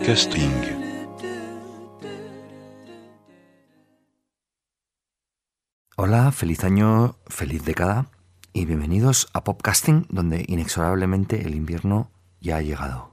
You. 0.00 0.06
Podcasting. 0.06 0.80
Hola, 5.96 6.32
feliz 6.32 6.64
año, 6.64 7.16
feliz 7.28 7.64
década 7.64 8.06
y 8.52 8.64
bienvenidos 8.64 9.28
a 9.34 9.44
Popcasting, 9.44 10.06
donde 10.08 10.44
inexorablemente 10.48 11.46
el 11.46 11.54
invierno 11.54 12.10
ya 12.40 12.56
ha 12.56 12.62
llegado. 12.62 13.10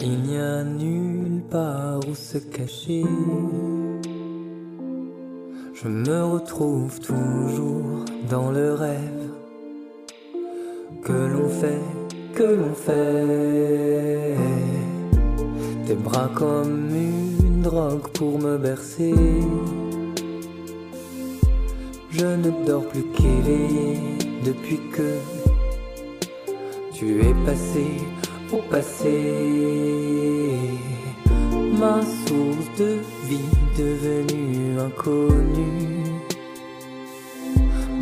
Il 0.00 0.22
n'y 0.22 0.36
a 0.36 0.64
nulle 0.64 1.42
part 1.48 2.00
où 2.06 2.14
se 2.14 2.38
cacher. 2.38 3.04
Je 5.74 5.88
me 5.88 6.24
retrouve 6.24 7.00
toujours 7.00 8.04
dans 8.28 8.50
le 8.50 8.74
rêve 8.74 9.30
que 11.02 11.12
l'on 11.12 11.48
fait, 11.48 12.03
que 12.34 12.42
l'on 12.42 12.74
fait. 12.74 14.36
Tes 15.86 15.94
bras 15.94 16.30
comme 16.34 16.88
une 16.90 17.62
drogue 17.62 18.08
pour 18.14 18.38
me 18.38 18.56
bercer. 18.58 19.14
Je 22.10 22.26
ne 22.26 22.50
dors 22.66 22.86
plus 22.88 23.04
qu'éveillé 23.16 23.98
depuis 24.44 24.80
que 24.92 25.10
tu 26.92 27.20
es 27.20 27.34
passé 27.46 27.86
au 28.52 28.60
passé. 28.70 29.20
Ma 31.80 32.00
source 32.26 32.68
de 32.78 32.98
vie 33.28 33.52
devenue 33.76 34.80
inconnue. 34.80 35.94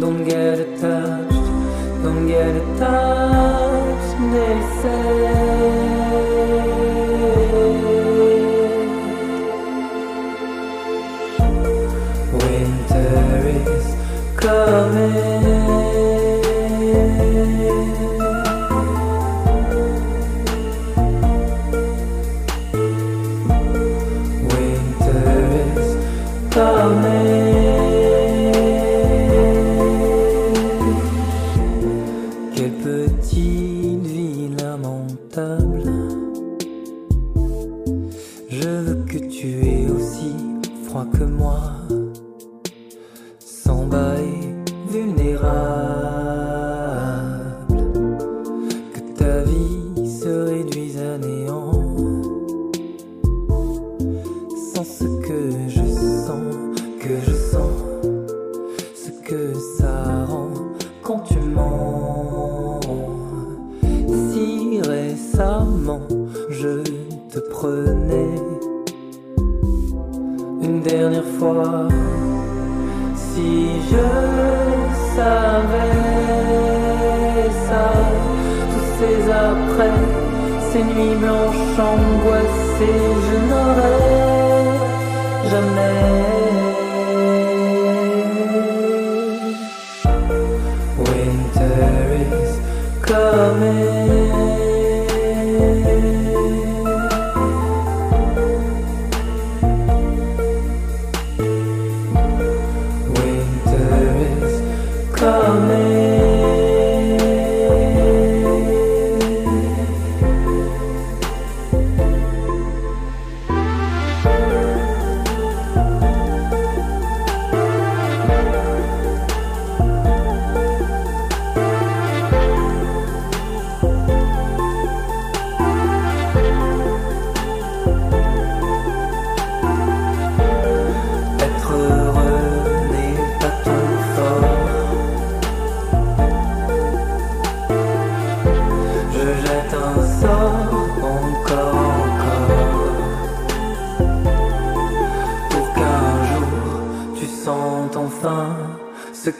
Don't 0.00 0.24
get 0.24 0.58
attached, 0.60 1.51
don't 2.02 2.26
get 2.26 2.56
attached, 2.56 4.18
they 4.32 4.56
say. 4.82 5.02
Winter 12.32 13.48
is 13.48 13.86
coming. 14.36 15.31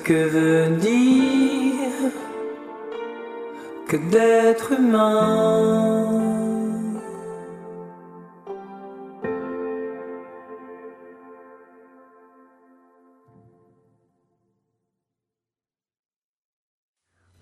Que 0.05 0.27
veut 0.27 0.77
dire 0.79 2.13
que 3.89 3.97
d'être 3.97 4.73
humain. 4.73 6.33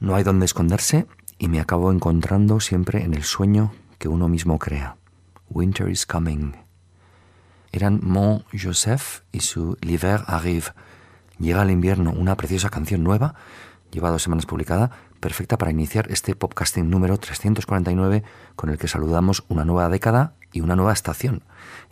No 0.00 0.16
hay 0.16 0.25
donde 0.25 0.44
esconderse 0.44 1.06
y 1.38 1.49
me 1.49 1.60
acabo 1.60 1.93
encontrando 1.93 2.61
siempre 2.61 3.02
en 3.05 3.14
el 3.14 3.23
sueño 3.23 3.73
que 3.99 4.08
uno 4.08 4.29
mismo 4.29 4.58
crea. 4.58 4.96
Winter 5.50 5.88
is 5.88 6.05
coming. 6.05 6.55
Eran 7.73 8.00
Mont 8.02 8.44
Joseph 8.52 9.23
y 9.31 9.40
su 9.40 9.76
L'hiver 9.81 10.25
arrive. 10.26 10.73
Llega 11.40 11.62
el 11.62 11.70
invierno, 11.70 12.12
una 12.12 12.37
preciosa 12.37 12.69
canción 12.69 13.02
nueva, 13.02 13.34
lleva 13.90 14.10
dos 14.10 14.22
semanas 14.22 14.44
publicada, 14.44 14.90
perfecta 15.20 15.56
para 15.56 15.70
iniciar 15.70 16.10
este 16.10 16.34
podcasting 16.34 16.90
número 16.90 17.16
349 17.16 18.22
con 18.56 18.69
el 18.69 18.76
que 18.76 18.88
saludamos 18.88 19.44
una 19.48 19.64
nueva 19.64 19.88
década 19.88 20.34
y 20.52 20.60
una 20.60 20.76
nueva 20.76 20.92
estación, 20.92 21.42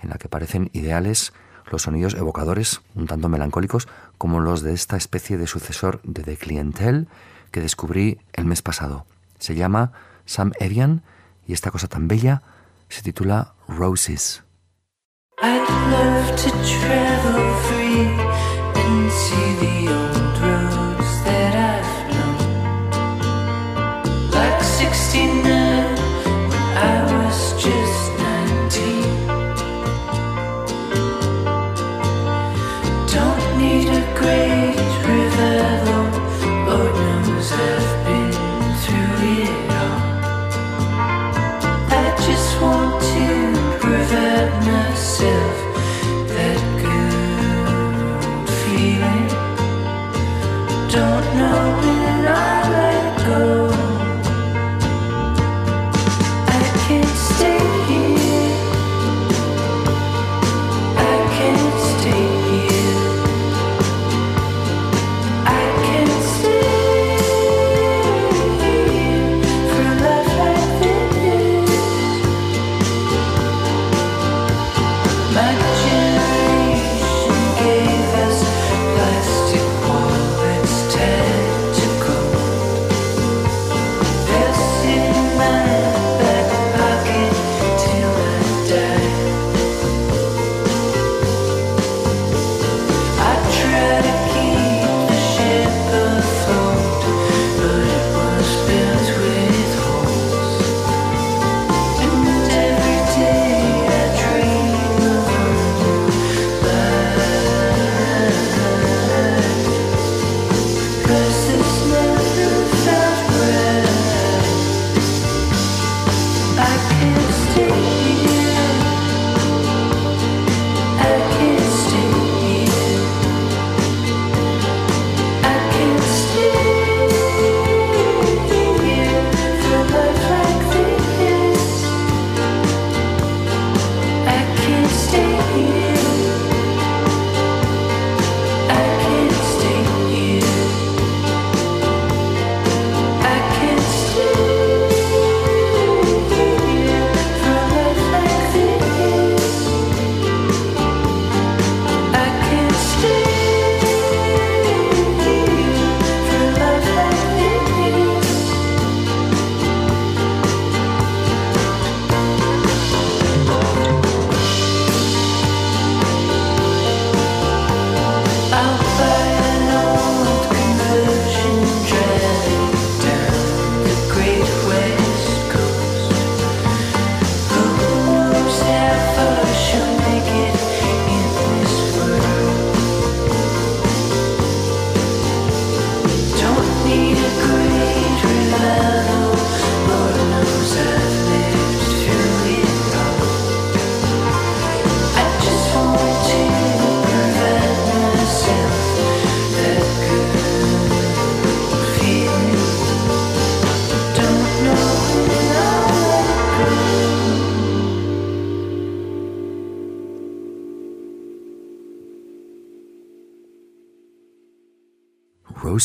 en 0.03 0.11
la 0.11 0.17
que 0.17 0.29
parecen 0.29 0.69
ideales 0.75 1.33
los 1.71 1.83
sonidos 1.83 2.13
evocadores, 2.13 2.83
un 2.95 3.07
tanto 3.07 3.31
melancólicos, 3.31 3.89
como 4.19 4.41
los 4.41 4.63
de 4.63 4.75
esta 4.75 4.99
especie 4.99 5.39
de 5.39 5.47
sucesor 5.47 6.01
de 6.03 6.23
The 6.23 6.37
Clientele 6.37 7.07
que 7.51 7.63
descubrí 7.63 8.21
el 8.35 8.45
mes 8.45 8.61
pasado. 8.61 9.07
Se 9.39 9.55
llama 9.55 9.93
Sam 10.27 10.53
Evian 10.61 11.03
y 11.47 11.55
esta 11.55 11.71
cosa 11.71 11.89
tan 11.89 12.07
bella 12.07 12.43
se 12.91 13.01
titula 13.01 13.55
Roses. 13.67 14.43
See 19.11 19.55
the 19.61 20.08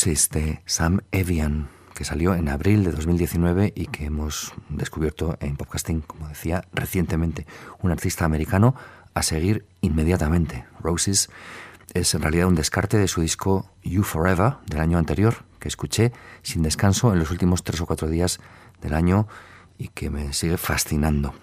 Roses 0.04 0.30
de 0.32 0.62
Sam 0.66 1.00
Evian, 1.14 1.70
que 1.96 2.04
salió 2.04 2.36
en 2.36 2.50
abril 2.50 2.84
de 2.84 2.92
2019 2.92 3.72
y 3.74 3.86
que 3.86 4.04
hemos 4.04 4.52
descubierto 4.68 5.38
en 5.40 5.56
podcasting, 5.56 6.02
como 6.02 6.28
decía, 6.28 6.66
recientemente. 6.74 7.48
Un 7.82 7.92
artista 7.92 8.26
americano 8.26 8.76
a 9.14 9.24
seguir 9.24 9.66
inmediatamente. 9.80 10.66
Roses 10.82 11.30
es 11.94 12.14
en 12.14 12.22
realidad 12.22 12.48
un 12.48 12.56
descarte 12.56 12.98
de 12.98 13.08
su 13.08 13.22
disco 13.22 13.72
You 13.82 14.04
Forever 14.04 14.56
del 14.66 14.82
año 14.82 14.98
anterior, 14.98 15.46
que 15.60 15.70
escuché 15.70 16.12
sin 16.42 16.64
descanso 16.64 17.14
en 17.14 17.20
los 17.20 17.32
últimos 17.32 17.64
tres 17.64 17.80
o 17.80 17.86
cuatro 17.86 18.10
días 18.10 18.42
del 18.82 18.96
año 18.96 19.30
y 19.78 19.88
que 19.88 20.10
me 20.10 20.33
sigue 20.33 20.57
fascinando. 20.57 21.33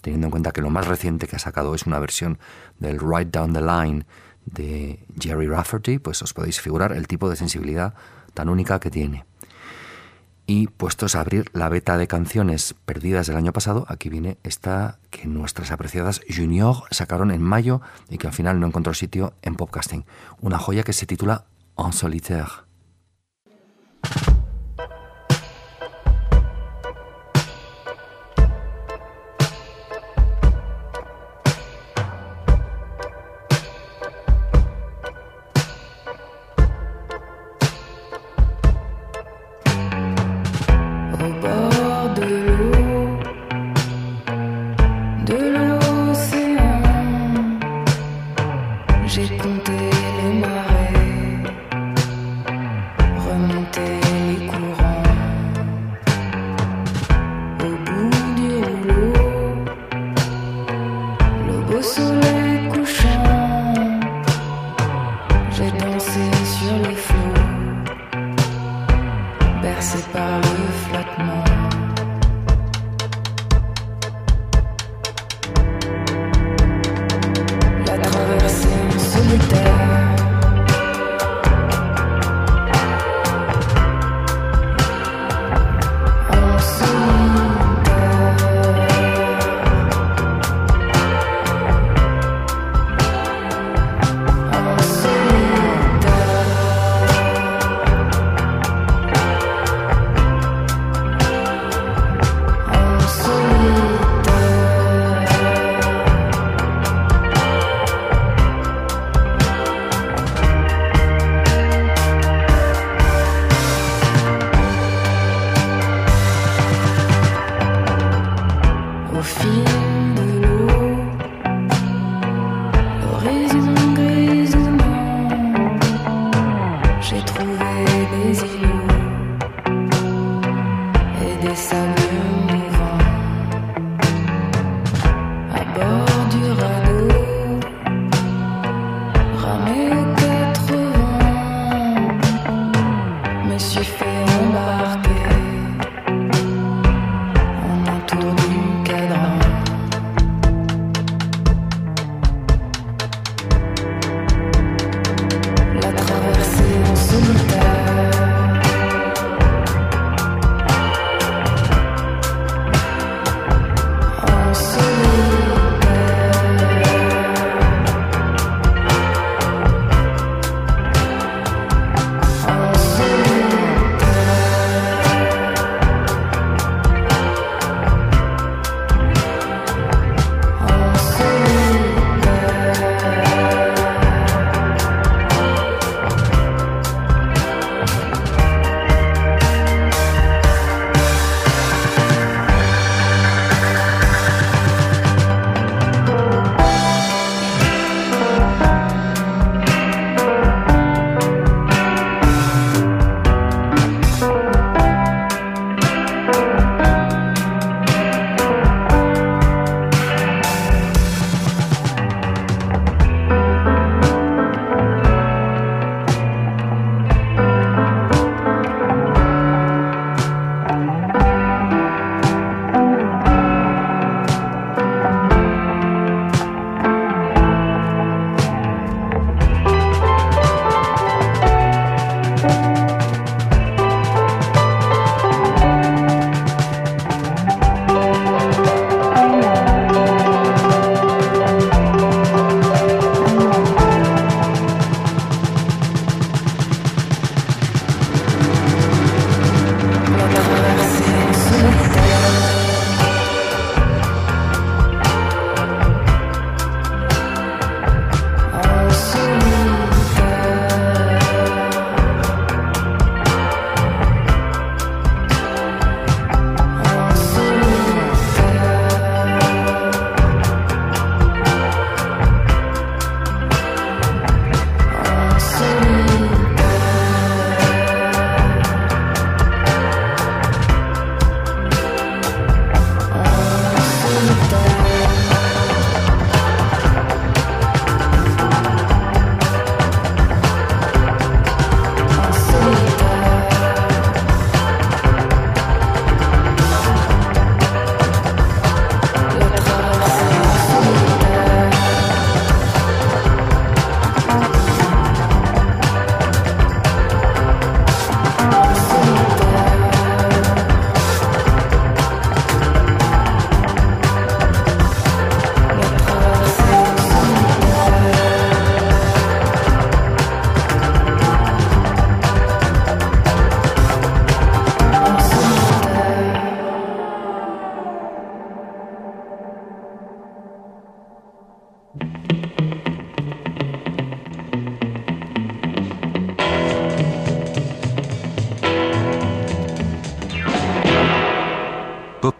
Teniendo 0.00 0.28
en 0.28 0.30
cuenta 0.30 0.52
que 0.52 0.62
lo 0.62 0.70
más 0.70 0.86
reciente 0.86 1.26
que 1.26 1.36
ha 1.36 1.40
sacado 1.40 1.74
es 1.74 1.82
una 1.82 1.98
versión 1.98 2.38
del 2.78 3.00
Right 3.00 3.28
Down 3.28 3.52
the 3.52 3.60
Line 3.60 4.06
de 4.52 5.04
Jerry 5.18 5.46
Rafferty, 5.46 5.98
pues 5.98 6.22
os 6.22 6.32
podéis 6.34 6.60
figurar 6.60 6.92
el 6.92 7.06
tipo 7.06 7.28
de 7.28 7.36
sensibilidad 7.36 7.94
tan 8.34 8.48
única 8.48 8.80
que 8.80 8.90
tiene. 8.90 9.24
Y 10.46 10.68
puestos 10.68 11.14
a 11.14 11.20
abrir 11.20 11.50
la 11.52 11.68
beta 11.68 11.98
de 11.98 12.06
canciones 12.06 12.74
perdidas 12.86 13.26
del 13.26 13.36
año 13.36 13.52
pasado, 13.52 13.84
aquí 13.88 14.08
viene 14.08 14.38
esta 14.44 14.98
que 15.10 15.26
nuestras 15.26 15.70
apreciadas 15.70 16.22
Junior 16.34 16.84
sacaron 16.90 17.30
en 17.30 17.42
mayo 17.42 17.82
y 18.08 18.16
que 18.16 18.28
al 18.28 18.32
final 18.32 18.58
no 18.58 18.66
encontró 18.66 18.94
sitio 18.94 19.34
en 19.42 19.56
Popcasting. 19.56 20.06
Una 20.40 20.58
joya 20.58 20.84
que 20.84 20.94
se 20.94 21.04
titula 21.04 21.44
En 21.76 21.92
solitaire. 21.92 22.67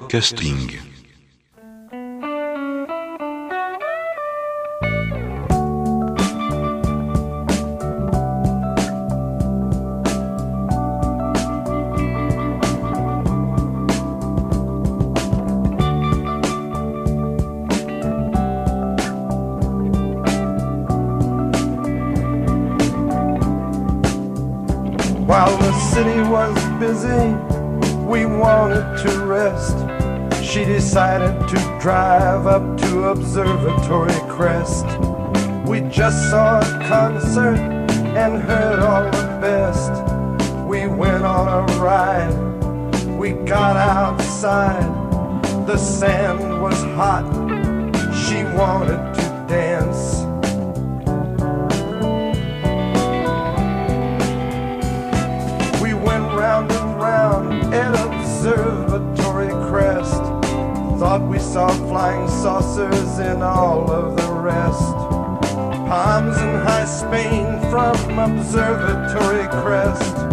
Podcasting. 0.09 0.78
We 28.09 28.25
wanted 28.25 28.97
to 28.97 29.21
rest. 29.27 29.77
She 30.43 30.65
decided 30.65 31.47
to 31.47 31.79
drive 31.79 32.47
up 32.47 32.79
to 32.79 33.09
Observatory 33.11 34.19
Crest. 34.31 34.87
We 35.67 35.83
just 35.91 36.31
saw 36.31 36.59
a 36.59 36.88
concert 36.88 37.59
and 38.17 38.43
heard 38.43 38.79
all 38.79 39.05
the 39.11 39.29
best. 39.43 39.93
We 40.67 40.87
went 40.87 41.23
on 41.23 41.49
a 41.49 41.75
ride, 41.75 42.33
we 43.19 43.33
got 43.33 43.77
outside. 43.77 44.88
The 45.67 45.77
sand 45.77 46.62
was 46.62 46.81
hot, 46.97 47.27
she 48.17 48.43
wanted 48.57 49.15
to 49.17 49.45
dance. 49.47 50.28
At 57.73 57.95
Observatory 57.95 59.49
Crest. 59.69 60.23
Thought 60.99 61.29
we 61.29 61.39
saw 61.39 61.69
flying 61.89 62.29
saucers 62.29 63.19
in 63.19 63.43
all 63.43 63.91
of 63.91 64.17
the 64.17 64.33
rest. 64.33 64.81
Palms 65.89 66.37
in 66.39 66.55
high 66.67 66.85
Spain 66.85 67.61
from 67.71 68.19
Observatory 68.19 69.47
Crest. 69.63 70.28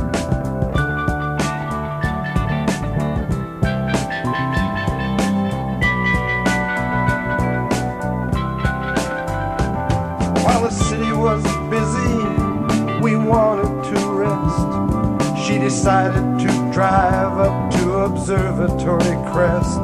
Observatory 18.85 19.17
Crest. 19.31 19.79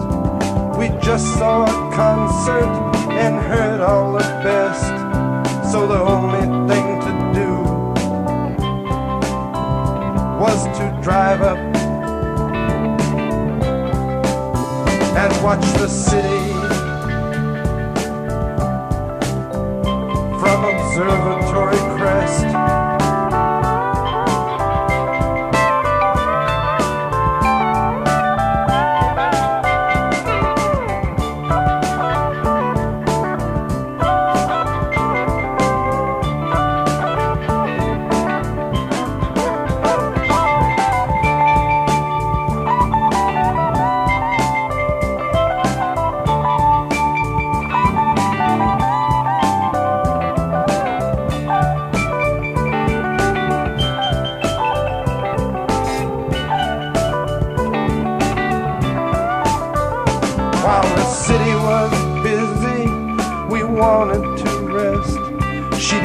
We 0.78 0.90
just 1.04 1.26
saw 1.34 1.64
a 1.64 1.96
concert 1.96 2.70
and 3.10 3.40
heard 3.40 3.82
all 3.82 4.14
the 4.14 4.20
best. 4.44 4.86
So 5.72 5.88
the 5.88 6.00
only 6.00 6.42
thing 6.72 7.00
to 7.02 7.12
do 7.34 7.52
was 10.40 10.66
to 10.78 11.00
drive 11.02 11.42
up 11.42 11.58
and 15.18 15.44
watch 15.44 15.66
the 15.80 15.88
city 15.88 16.41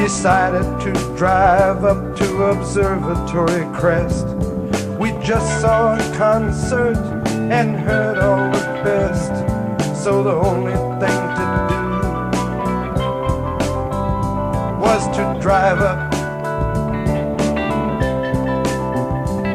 decided 0.07 0.63
to 0.79 0.93
drive 1.17 1.83
up 1.83 2.15
to 2.15 2.43
Observatory 2.43 3.65
Crest. 3.77 4.25
We 4.97 5.11
just 5.21 5.59
saw 5.59 5.95
a 5.95 6.15
concert 6.15 6.95
and 7.51 7.75
heard 7.75 8.17
all 8.17 8.49
the 8.49 8.65
best. 8.85 9.33
So 10.01 10.23
the 10.23 10.31
only 10.31 10.75
thing 11.01 11.21
to 11.39 11.45
do 11.71 11.83
was 14.79 15.03
to 15.17 15.23
drive 15.41 15.81
up 15.81 16.13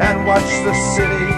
and 0.07 0.27
watch 0.27 0.53
the 0.69 0.75
city 0.93 1.33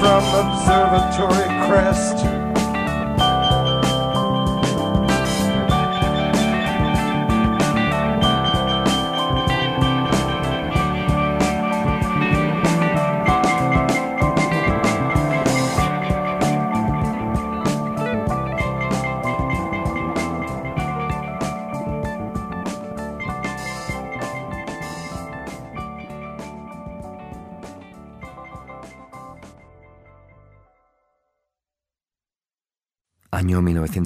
from 0.00 0.22
Observatory 0.42 1.48
Crest. 1.68 2.43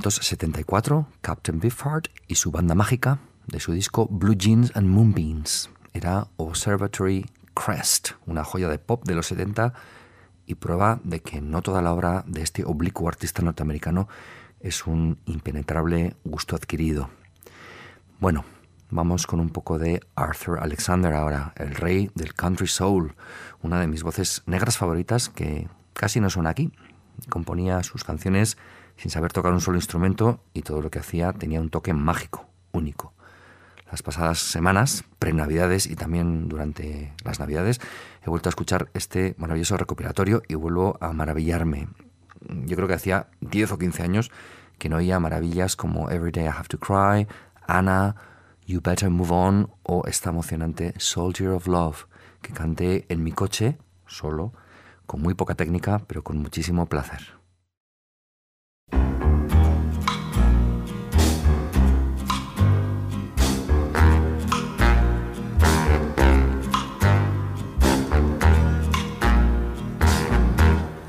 1974, 0.09 1.07
Captain 1.21 1.61
Beefheart 1.61 2.09
y 2.29 2.37
su 2.37 2.51
banda 2.51 2.75
mágica 2.75 3.19
de 3.47 3.61
su 3.61 3.73
disco 3.73 4.09
Blue 4.11 4.35
Jeans 4.35 4.75
and 4.75 4.87
Moonbeams. 4.87 5.69
Era 5.93 6.29
Observatory 6.39 7.27
Crest, 7.53 8.13
una 8.25 8.43
joya 8.43 8.71
de 8.71 8.79
pop 8.79 9.05
de 9.05 9.15
los 9.15 9.27
70 9.27 9.75
y 10.47 10.55
prueba 10.55 10.99
de 11.05 11.21
que 11.21 11.43
no 11.43 11.61
toda 11.61 11.83
la 11.83 11.93
obra 11.93 12.25
de 12.27 12.41
este 12.41 12.65
oblicuo 12.65 13.07
artista 13.07 13.43
norteamericano 13.43 14.09
es 14.61 14.87
un 14.87 15.19
impenetrable 15.27 16.17
gusto 16.25 16.57
adquirido. 16.57 17.11
Bueno, 18.19 18.47
vamos 18.89 19.27
con 19.27 19.41
un 19.41 19.51
poco 19.51 19.79
de 19.79 20.01
Arthur 20.15 20.61
Alexander 20.61 21.13
ahora, 21.13 21.53
el 21.57 21.75
rey 21.75 22.11
del 22.15 22.33
country 22.33 22.67
soul, 22.67 23.15
una 23.61 23.79
de 23.79 23.89
mis 23.89 24.03
voces 24.03 24.43
negras 24.47 24.79
favoritas 24.79 25.29
que 25.29 25.69
casi 25.93 26.19
no 26.19 26.31
suena 26.31 26.49
aquí. 26.49 26.73
Componía 27.29 27.83
sus 27.83 28.05
canciones 28.05 28.57
sin 28.99 29.11
saber 29.11 29.33
tocar 29.33 29.53
un 29.53 29.61
solo 29.61 29.79
instrumento 29.79 30.41
y 30.53 30.63
todo 30.63 30.83
lo 30.83 30.91
que 30.91 30.99
hacía 30.99 31.33
tenía 31.33 31.61
un 31.61 31.71
toque 31.71 31.95
mágico, 31.95 32.47
único. 32.73 33.15
Las 33.91 34.03
pasadas 34.03 34.39
semanas, 34.39 35.05
pre-navidades 35.19 35.87
y 35.87 35.97
también 35.97 36.49
durante 36.49 37.15
las 37.25 37.41
navidades, 37.41 37.81
he 38.23 38.29
vuelto 38.29 38.49
a 38.49 38.51
escuchar 38.51 38.91
este 38.93 39.35
maravilloso 39.39 39.79
recopilatorio 39.79 40.43
y 40.47 40.55
vuelvo 40.55 40.99
a 41.01 41.13
maravillarme. 41.13 41.89
Yo 42.67 42.77
creo 42.77 42.87
que 42.87 42.95
hacía 42.95 43.29
10 43.41 43.73
o 43.73 43.79
15 43.79 44.03
años 44.03 44.31
que 44.79 44.89
no 44.89 44.97
oía 44.97 45.19
maravillas 45.21 45.75
como 45.75 46.11
Every 46.11 46.31
Day 46.31 46.45
I 46.45 46.49
Have 46.49 46.69
to 46.69 46.79
Cry, 46.79 47.27
Anna, 47.67 48.15
You 48.67 48.81
Better 48.83 49.09
Move 49.09 49.33
On 49.33 49.71
o 49.83 50.03
esta 50.07 50.31
emocionante 50.31 50.93
Soldier 50.99 51.51
of 51.51 51.67
Love 51.67 52.05
que 52.43 52.53
canté 52.53 53.07
en 53.09 53.25
mi 53.25 53.33
coche, 53.33 53.79
solo, 54.07 54.53
con 55.07 55.23
muy 55.23 55.35
poca 55.35 55.55
técnica, 55.55 56.03
pero 56.07 56.23
con 56.23 56.37
muchísimo 56.39 56.87
placer. 56.87 57.38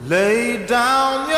Lay 0.10 0.66
down 0.66 1.29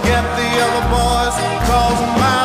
Forget 0.00 0.24
the 0.34 0.48
other 0.64 0.88
boys, 0.88 1.36
cause 1.68 2.00
my 2.16 2.39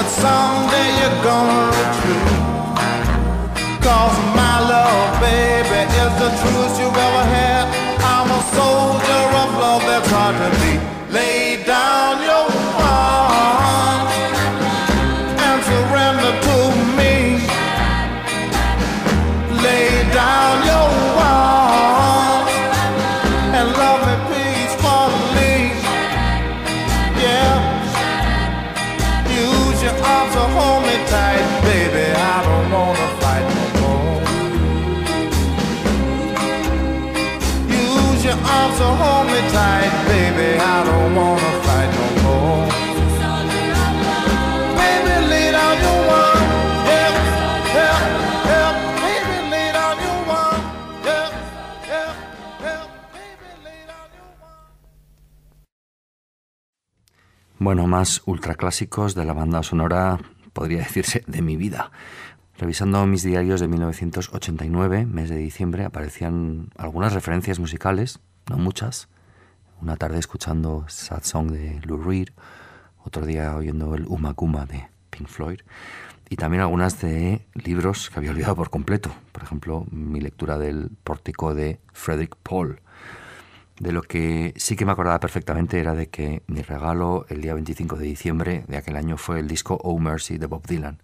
but 0.00 0.08
someday 0.08 0.88
you're 0.98 1.22
gonna 1.22 1.60
retreat. 1.76 2.28
Cause 3.84 4.16
my 4.40 4.56
love, 4.72 5.20
baby, 5.20 5.80
is 6.04 6.14
the 6.22 6.30
truest 6.40 6.80
you've 6.80 7.00
ever 7.08 7.24
had. 7.36 7.64
I'm 8.12 8.30
a 8.38 8.42
soldier 8.56 9.24
of 9.42 9.50
love 9.62 9.82
that's 9.82 10.10
hard 10.10 10.36
to 10.40 10.48
beat. 10.60 10.82
Bueno, 57.62 57.86
más 57.86 58.22
ultraclásicos 58.24 59.14
de 59.14 59.26
la 59.26 59.34
banda 59.34 59.62
sonora, 59.62 60.18
podría 60.54 60.78
decirse, 60.78 61.22
de 61.26 61.42
mi 61.42 61.58
vida. 61.58 61.92
Revisando 62.56 63.04
mis 63.04 63.22
diarios 63.22 63.60
de 63.60 63.68
1989, 63.68 65.04
mes 65.04 65.28
de 65.28 65.36
diciembre, 65.36 65.84
aparecían 65.84 66.70
algunas 66.78 67.12
referencias 67.12 67.58
musicales, 67.58 68.20
no 68.48 68.56
muchas. 68.56 69.10
Una 69.78 69.98
tarde 69.98 70.18
escuchando 70.18 70.86
Sad 70.88 71.22
Song 71.22 71.50
de 71.50 71.82
Lou 71.84 72.02
Reed, 72.02 72.28
otro 73.04 73.26
día 73.26 73.54
oyendo 73.54 73.94
el 73.94 74.06
Uma 74.06 74.32
Kuma 74.32 74.64
de 74.64 74.88
Pink 75.10 75.28
Floyd, 75.28 75.60
y 76.30 76.36
también 76.36 76.62
algunas 76.62 76.98
de 77.02 77.46
libros 77.52 78.08
que 78.08 78.20
había 78.20 78.30
olvidado 78.30 78.56
por 78.56 78.70
completo. 78.70 79.10
Por 79.32 79.42
ejemplo, 79.42 79.84
mi 79.90 80.22
lectura 80.22 80.56
del 80.56 80.92
Pórtico 81.04 81.54
de 81.54 81.78
Frederick 81.92 82.36
Paul. 82.42 82.80
De 83.80 83.92
lo 83.92 84.02
que 84.02 84.52
sí 84.58 84.76
que 84.76 84.84
me 84.84 84.92
acordaba 84.92 85.18
perfectamente 85.20 85.80
era 85.80 85.94
de 85.94 86.10
que 86.10 86.42
mi 86.46 86.60
regalo 86.60 87.24
el 87.30 87.40
día 87.40 87.54
25 87.54 87.96
de 87.96 88.04
diciembre 88.04 88.64
de 88.68 88.76
aquel 88.76 88.94
año 88.94 89.16
fue 89.16 89.40
el 89.40 89.48
disco 89.48 89.80
Oh 89.82 89.98
Mercy 89.98 90.36
de 90.36 90.44
Bob 90.44 90.66
Dylan. 90.66 90.98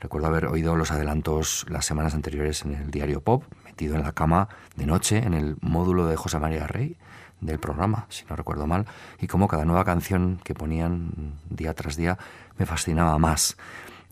Recuerdo 0.00 0.26
haber 0.26 0.44
oído 0.44 0.76
los 0.76 0.90
adelantos 0.90 1.64
las 1.70 1.86
semanas 1.86 2.14
anteriores 2.14 2.62
en 2.66 2.74
el 2.74 2.90
diario 2.90 3.22
Pop, 3.22 3.44
metido 3.64 3.96
en 3.96 4.02
la 4.02 4.12
cama 4.12 4.50
de 4.76 4.84
noche 4.84 5.16
en 5.16 5.32
el 5.32 5.56
módulo 5.62 6.06
de 6.08 6.16
José 6.16 6.38
María 6.38 6.66
Rey 6.66 6.98
del 7.40 7.58
programa, 7.58 8.04
si 8.10 8.26
no 8.28 8.36
recuerdo 8.36 8.66
mal, 8.66 8.84
y 9.18 9.26
como 9.26 9.48
cada 9.48 9.64
nueva 9.64 9.86
canción 9.86 10.42
que 10.44 10.52
ponían 10.52 11.38
día 11.48 11.72
tras 11.72 11.96
día 11.96 12.18
me 12.58 12.66
fascinaba 12.66 13.16
más. 13.16 13.56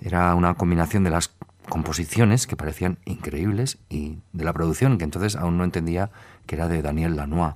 Era 0.00 0.34
una 0.34 0.54
combinación 0.54 1.04
de 1.04 1.10
las 1.10 1.34
composiciones 1.68 2.46
que 2.46 2.56
parecían 2.56 2.96
increíbles 3.04 3.76
y 3.90 4.16
de 4.32 4.44
la 4.44 4.54
producción 4.54 4.96
que 4.96 5.04
entonces 5.04 5.36
aún 5.36 5.58
no 5.58 5.64
entendía 5.64 6.10
que 6.46 6.54
era 6.54 6.68
de 6.68 6.80
Daniel 6.80 7.14
Lanois. 7.14 7.52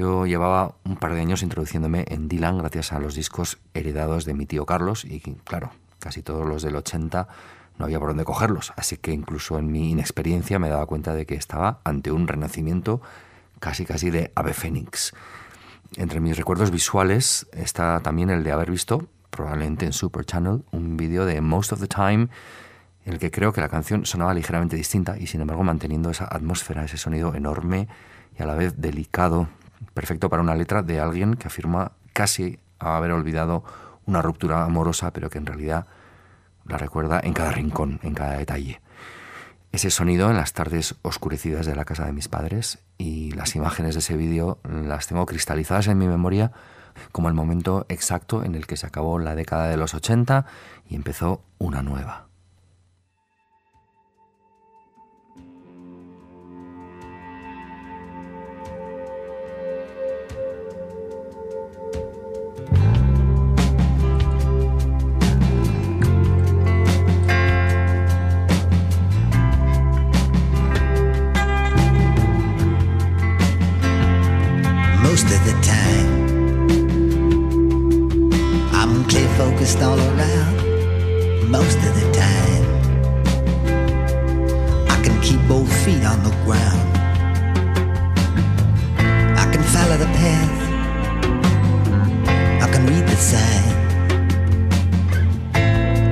Yo 0.00 0.24
llevaba 0.24 0.76
un 0.86 0.96
par 0.96 1.12
de 1.12 1.20
años 1.20 1.42
introduciéndome 1.42 2.06
en 2.08 2.26
Dylan 2.26 2.56
gracias 2.56 2.94
a 2.94 2.98
los 2.98 3.14
discos 3.14 3.58
heredados 3.74 4.24
de 4.24 4.32
mi 4.32 4.46
tío 4.46 4.64
Carlos 4.64 5.04
y 5.04 5.20
claro, 5.44 5.72
casi 5.98 6.22
todos 6.22 6.46
los 6.46 6.62
del 6.62 6.76
80 6.76 7.28
no 7.76 7.84
había 7.84 7.98
por 7.98 8.08
dónde 8.08 8.24
cogerlos, 8.24 8.72
así 8.76 8.96
que 8.96 9.12
incluso 9.12 9.58
en 9.58 9.70
mi 9.70 9.90
inexperiencia 9.90 10.58
me 10.58 10.70
daba 10.70 10.86
cuenta 10.86 11.12
de 11.12 11.26
que 11.26 11.34
estaba 11.34 11.80
ante 11.84 12.12
un 12.12 12.28
renacimiento 12.28 13.02
casi 13.58 13.84
casi 13.84 14.08
de 14.08 14.32
ave 14.34 14.54
fénix. 14.54 15.12
Entre 15.96 16.18
mis 16.18 16.34
recuerdos 16.34 16.70
visuales 16.70 17.46
está 17.52 18.00
también 18.00 18.30
el 18.30 18.42
de 18.42 18.52
haber 18.52 18.70
visto, 18.70 19.06
probablemente 19.28 19.84
en 19.84 19.92
Super 19.92 20.24
Channel, 20.24 20.64
un 20.70 20.96
vídeo 20.96 21.26
de 21.26 21.42
Most 21.42 21.74
of 21.74 21.80
the 21.80 21.88
Time 21.88 22.28
en 23.04 23.12
el 23.12 23.18
que 23.18 23.30
creo 23.30 23.52
que 23.52 23.60
la 23.60 23.68
canción 23.68 24.06
sonaba 24.06 24.32
ligeramente 24.32 24.76
distinta 24.76 25.18
y 25.18 25.26
sin 25.26 25.42
embargo 25.42 25.62
manteniendo 25.62 26.08
esa 26.08 26.24
atmósfera, 26.24 26.86
ese 26.86 26.96
sonido 26.96 27.34
enorme 27.34 27.86
y 28.38 28.42
a 28.42 28.46
la 28.46 28.54
vez 28.54 28.80
delicado, 28.80 29.48
perfecto 29.94 30.28
para 30.28 30.42
una 30.42 30.54
letra 30.54 30.82
de 30.82 31.00
alguien 31.00 31.34
que 31.34 31.48
afirma 31.48 31.92
casi 32.12 32.58
haber 32.78 33.12
olvidado 33.12 33.64
una 34.06 34.22
ruptura 34.22 34.64
amorosa, 34.64 35.12
pero 35.12 35.30
que 35.30 35.38
en 35.38 35.46
realidad 35.46 35.86
la 36.66 36.78
recuerda 36.78 37.20
en 37.22 37.32
cada 37.32 37.52
rincón, 37.52 38.00
en 38.02 38.14
cada 38.14 38.36
detalle. 38.36 38.80
Ese 39.72 39.90
sonido 39.90 40.30
en 40.30 40.36
las 40.36 40.52
tardes 40.52 40.96
oscurecidas 41.02 41.66
de 41.66 41.76
la 41.76 41.84
casa 41.84 42.04
de 42.04 42.12
mis 42.12 42.28
padres 42.28 42.80
y 42.98 43.30
las 43.32 43.54
imágenes 43.54 43.94
de 43.94 44.00
ese 44.00 44.16
vídeo 44.16 44.58
las 44.64 45.06
tengo 45.06 45.26
cristalizadas 45.26 45.86
en 45.86 45.98
mi 45.98 46.08
memoria 46.08 46.50
como 47.12 47.28
el 47.28 47.34
momento 47.34 47.86
exacto 47.88 48.42
en 48.42 48.54
el 48.54 48.66
que 48.66 48.76
se 48.76 48.86
acabó 48.86 49.18
la 49.18 49.34
década 49.34 49.68
de 49.68 49.76
los 49.76 49.94
80 49.94 50.44
y 50.88 50.96
empezó 50.96 51.44
una 51.58 51.82
nueva. 51.82 52.29
All 79.76 79.98
around 79.98 81.48
most 81.48 81.78
of 81.78 81.94
the 81.94 82.10
time. 82.12 82.64
I 84.88 85.00
can 85.02 85.20
keep 85.22 85.40
both 85.46 85.70
feet 85.84 86.04
on 86.04 86.22
the 86.24 86.30
ground. 86.44 86.96
I 89.38 89.44
can 89.52 89.62
follow 89.62 89.96
the 89.96 90.10
path. 90.22 90.60
I 92.64 92.68
can 92.72 92.86
read 92.86 93.06
the 93.06 93.16
sign. 93.16 93.70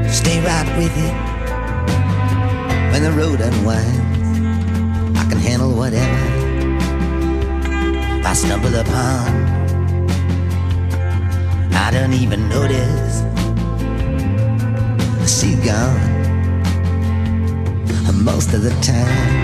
Stay 0.08 0.40
right 0.40 0.68
with 0.78 0.96
it 0.96 1.14
when 2.92 3.02
the 3.02 3.12
road 3.12 3.40
unwinds. 3.40 5.18
I 5.18 5.24
can 5.28 5.38
handle 5.38 5.72
whatever. 5.74 6.22
I 8.24 8.32
stumble 8.34 8.74
upon. 8.74 9.26
I 11.72 11.90
don't 11.90 12.12
even 12.12 12.48
notice. 12.48 13.27
She 15.38 15.54
gone 15.54 16.24
most 18.24 18.52
of 18.54 18.62
the 18.62 18.70
time. 18.82 19.36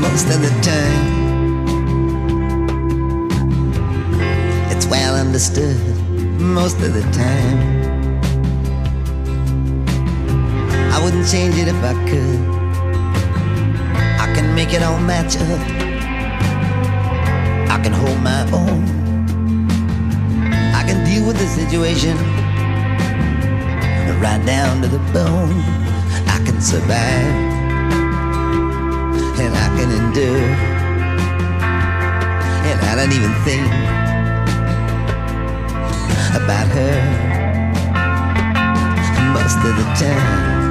Most 0.00 0.26
of 0.34 0.42
the 0.42 0.50
time, 0.62 1.06
it's 4.72 4.86
well 4.86 5.14
understood 5.14 5.76
most 6.40 6.80
of 6.80 6.92
the 6.92 7.02
time. 7.12 7.58
I 10.92 11.00
wouldn't 11.04 11.28
change 11.28 11.54
it 11.56 11.68
if 11.68 11.84
I 11.84 11.94
could. 12.10 12.61
Make 14.62 14.74
it 14.74 14.82
all 14.84 15.00
match 15.00 15.36
up. 15.38 15.60
I 17.68 17.80
can 17.82 17.92
hold 17.92 18.20
my 18.20 18.42
own. 18.52 18.84
I 20.72 20.84
can 20.86 21.04
deal 21.04 21.26
with 21.26 21.36
the 21.36 21.48
situation. 21.48 22.16
Right 24.20 24.40
down 24.46 24.80
to 24.82 24.86
the 24.86 25.00
bone, 25.12 25.58
I 26.28 26.40
can 26.46 26.60
survive 26.60 27.34
and 29.42 29.52
I 29.52 29.68
can 29.76 29.90
endure. 30.00 30.46
And 32.68 32.78
I 32.86 32.94
don't 32.94 33.12
even 33.18 33.34
think 33.42 33.66
about 36.38 36.68
her 36.78 36.98
most 39.34 39.56
of 39.56 39.74
the 39.76 39.84
time. 39.98 40.61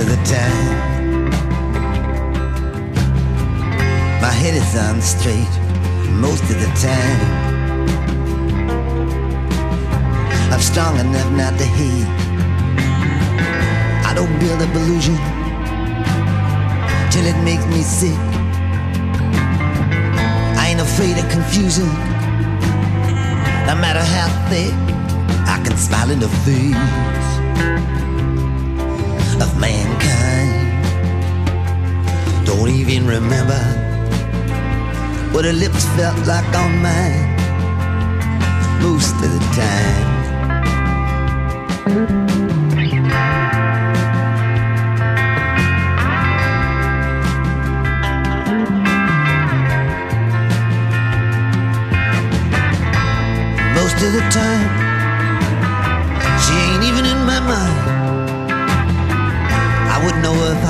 Of 0.00 0.08
the 0.08 0.16
time. 0.24 1.28
My 4.22 4.32
head 4.32 4.54
is 4.54 4.74
on 4.76 5.02
straight 5.02 5.52
most 6.24 6.42
of 6.44 6.56
the 6.64 6.70
time. 6.80 7.20
I'm 10.52 10.60
strong 10.60 10.98
enough 10.98 11.30
not 11.32 11.58
to 11.58 11.64
hate. 11.64 12.08
I 14.08 14.12
don't 14.14 14.32
build 14.40 14.62
up 14.62 14.74
illusion 14.74 15.16
till 17.12 17.26
it 17.26 17.38
makes 17.44 17.66
me 17.66 17.82
sick. 17.82 18.20
I 20.60 20.68
ain't 20.70 20.80
afraid 20.80 21.18
of 21.18 21.28
confusion. 21.30 21.88
No 23.68 23.74
matter 23.84 24.04
how 24.16 24.28
thick, 24.48 24.72
I 25.46 25.60
can 25.62 25.76
smile 25.76 26.10
in 26.10 26.20
the 26.20 26.28
face 26.46 27.20
of 29.40 29.58
mankind. 29.58 30.50
Don't 32.46 32.68
even 32.68 33.06
remember 33.06 33.62
what 35.32 35.44
her 35.44 35.52
lips 35.52 35.84
felt 35.96 36.18
like 36.26 36.54
on 36.54 36.82
mine 36.82 37.30
most 38.82 39.14
of 39.14 39.30
the 39.36 39.42
time. 39.60 40.08
Most 53.74 53.98
of 54.06 54.12
the 54.12 54.24
time, 54.30 54.59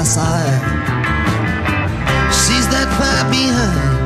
saw 0.05 0.25
her. 0.25 0.59
She's 2.33 2.67
that 2.73 2.89
far 2.99 3.21
behind. 3.29 4.01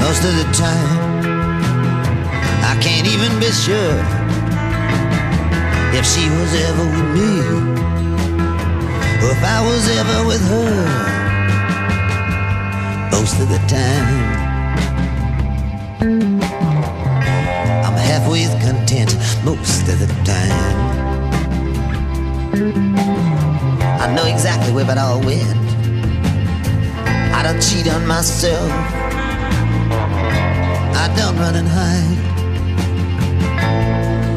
Most 0.00 0.22
of 0.24 0.34
the 0.36 0.46
time, 0.52 1.24
I 2.62 2.74
can't 2.80 3.06
even 3.06 3.32
be 3.40 3.50
sure 3.50 3.98
if 5.98 6.04
she 6.06 6.28
was 6.38 6.50
ever 6.68 6.86
with 6.94 7.08
me 7.16 7.30
or 9.22 9.30
if 9.36 9.42
I 9.42 9.60
was 9.66 9.84
ever 9.98 10.26
with 10.26 10.44
her. 10.52 11.22
Most 13.10 13.40
of 13.40 13.48
the 13.48 13.60
time, 13.66 14.08
I'm 17.84 17.96
halfway 17.96 18.44
content. 18.60 19.16
Most 19.44 19.88
of 19.88 19.98
the 19.98 20.08
time. 20.24 20.91
I 22.74 24.12
know 24.14 24.24
exactly 24.24 24.72
where 24.72 24.90
it 24.90 24.98
all 24.98 25.20
went. 25.20 25.56
I 27.34 27.42
don't 27.42 27.60
cheat 27.60 27.86
on 27.88 28.06
myself. 28.06 28.70
I 30.94 31.12
don't 31.16 31.36
run 31.36 31.56
and 31.56 31.68
hide. 31.68 32.18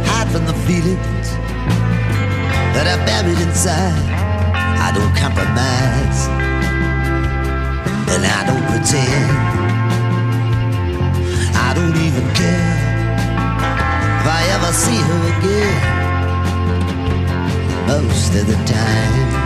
Hide 0.08 0.30
from 0.32 0.46
the 0.46 0.54
feelings 0.68 1.30
that 2.76 2.88
are 2.88 3.06
buried 3.06 3.40
inside. 3.40 4.04
I 4.54 4.92
don't 4.92 5.16
compromise. 5.16 6.28
And 8.12 8.26
I 8.26 8.44
don't 8.46 8.66
pretend. 8.68 9.32
I 11.56 11.74
don't 11.74 11.96
even 11.96 12.26
care 12.36 12.76
if 14.20 14.28
I 14.28 14.42
ever 14.56 14.74
see 14.74 14.98
her 14.98 15.40
again 15.40 15.95
most 17.88 18.34
of 18.36 18.48
the 18.48 18.56
time. 18.66 19.45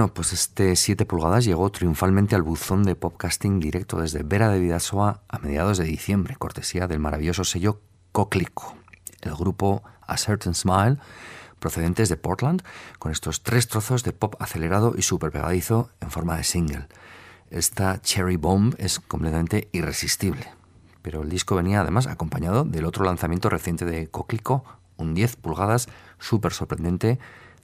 Bueno, 0.00 0.14
pues 0.14 0.32
este 0.32 0.76
7 0.76 1.04
pulgadas 1.04 1.44
llegó 1.44 1.68
triunfalmente 1.68 2.34
al 2.34 2.40
buzón 2.40 2.84
de 2.84 2.96
podcasting 2.96 3.60
directo 3.60 4.00
desde 4.00 4.22
Vera 4.22 4.48
de 4.48 4.58
Vidasoa 4.58 5.20
a 5.28 5.38
mediados 5.40 5.76
de 5.76 5.84
diciembre, 5.84 6.36
cortesía 6.38 6.86
del 6.86 7.00
maravilloso 7.00 7.44
sello 7.44 7.82
Coclico, 8.10 8.78
el 9.20 9.34
grupo 9.34 9.82
A 10.00 10.16
Certain 10.16 10.54
Smile, 10.54 10.96
procedentes 11.58 12.08
de 12.08 12.16
Portland, 12.16 12.62
con 12.98 13.12
estos 13.12 13.42
tres 13.42 13.68
trozos 13.68 14.02
de 14.02 14.14
pop 14.14 14.36
acelerado 14.38 14.94
y 14.96 15.02
super 15.02 15.30
pegadizo 15.32 15.90
en 16.00 16.10
forma 16.10 16.38
de 16.38 16.44
single. 16.44 16.88
Esta 17.50 18.00
Cherry 18.00 18.36
Bomb 18.36 18.76
es 18.78 19.00
completamente 19.00 19.68
irresistible, 19.72 20.46
pero 21.02 21.24
el 21.24 21.28
disco 21.28 21.56
venía 21.56 21.82
además 21.82 22.06
acompañado 22.06 22.64
del 22.64 22.86
otro 22.86 23.04
lanzamiento 23.04 23.50
reciente 23.50 23.84
de 23.84 24.08
Coclico, 24.08 24.64
un 24.96 25.12
10 25.12 25.36
pulgadas 25.36 25.90
súper 26.18 26.54
sorprendente 26.54 27.18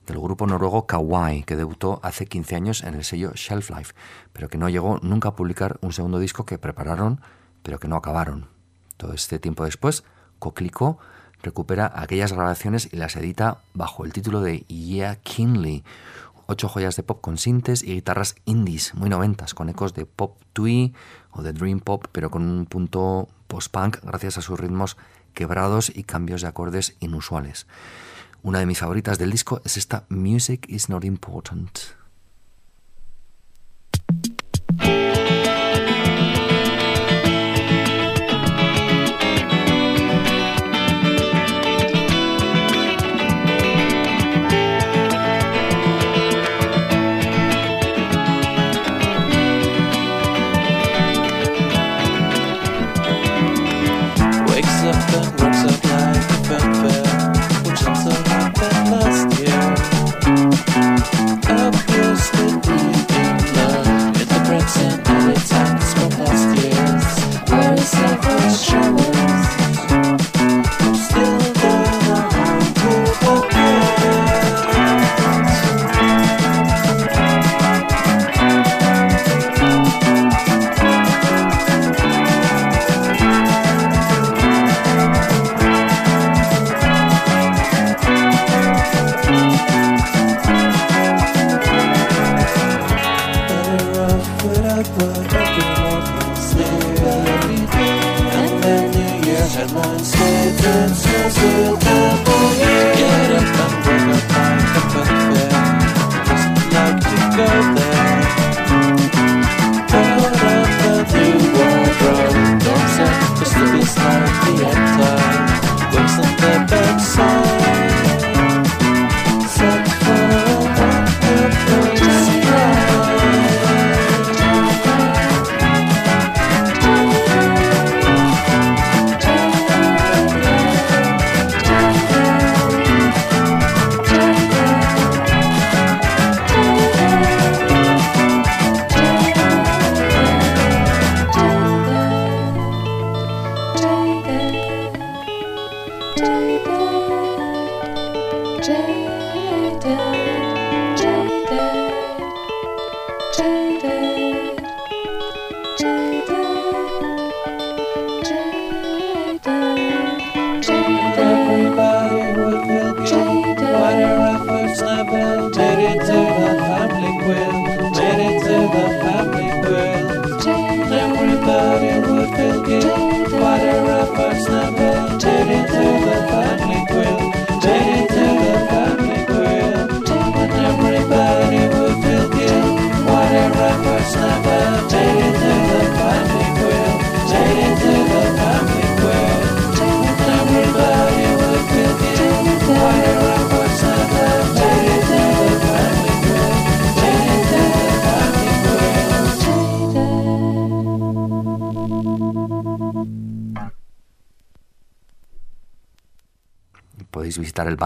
del 0.07 0.19
grupo 0.19 0.47
noruego 0.47 0.87
Kawaii, 0.87 1.43
que 1.43 1.57
debutó 1.57 2.01
hace 2.03 2.27
15 2.27 2.57
años 2.57 2.83
en 2.83 2.95
el 2.95 3.05
sello 3.05 3.33
Shelf 3.35 3.71
Life, 3.71 3.95
pero 4.33 4.49
que 4.49 4.59
no 4.59 4.69
llegó 4.69 4.99
nunca 5.03 5.31
a 5.31 5.35
publicar 5.37 5.79
un 5.83 5.93
segundo 5.93 6.19
disco 6.19 6.47
que 6.47 6.59
prepararon, 6.59 7.21
pero 7.63 7.79
que 7.79 7.89
no 7.89 7.97
acabaron. 7.97 8.49
Todo 8.97 9.13
este 9.13 9.39
tiempo 9.39 9.65
después, 9.65 10.05
Coquelicot 10.39 10.99
recupera 11.43 11.93
aquellas 11.95 12.33
grabaciones 12.33 12.89
y 12.93 12.97
las 12.97 13.17
edita 13.17 13.59
bajo 13.75 14.05
el 14.05 14.13
título 14.13 14.41
de 14.41 14.61
Yeah 14.69 15.17
Kinley, 15.17 15.85
ocho 16.47 16.69
joyas 16.69 16.97
de 16.97 17.03
pop 17.03 17.21
con 17.21 17.39
sintes 17.39 17.83
y 17.83 17.95
guitarras 17.95 18.37
indies 18.45 18.95
muy 18.95 19.11
noventas, 19.11 19.55
con 19.55 19.69
ecos 19.69 19.95
de 19.95 20.07
pop 20.07 20.39
twee 20.53 20.93
o 21.33 21.43
de 21.43 21.53
dream 21.53 21.81
pop, 21.81 22.07
pero 22.13 22.31
con 22.31 22.43
un 22.43 22.67
punto 22.67 23.29
post-punk 23.49 23.99
gracias 24.03 24.39
a 24.39 24.43
sus 24.43 24.59
ritmos 24.59 24.97
quebrados 25.35 25.93
y 25.95 26.05
cambios 26.05 26.43
de 26.43 26.49
acordes 26.49 26.97
inusuales. 27.01 27.67
Una 28.47 28.61
de 28.61 28.67
mis 28.67 28.79
favoritas 28.79 29.19
del 29.19 29.33
disco 29.33 29.61
es 29.65 29.77
esta 29.77 30.07
Music 30.09 30.67
is 30.69 30.89
Not 30.89 31.03
Important. 31.03 31.96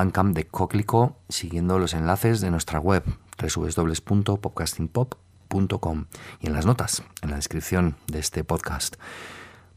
Bandcamp 0.01 0.35
de 0.35 0.47
Coclico 0.47 1.19
siguiendo 1.29 1.79
los 1.79 1.93
enlaces 1.93 2.41
de 2.41 2.51
nuestra 2.51 2.81
web 2.81 3.05
www.popcastingpop.com 3.39 6.05
y 6.41 6.47
en 6.47 6.55
las 6.55 6.65
notas, 6.65 7.03
en 7.21 7.29
la 7.29 7.37
descripción 7.37 7.97
de 8.07 8.21
este 8.21 8.43
podcast, 8.43 8.97